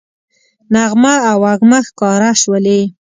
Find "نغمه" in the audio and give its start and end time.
0.73-1.13